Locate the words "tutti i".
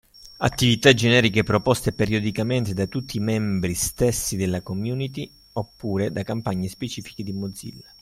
2.87-3.19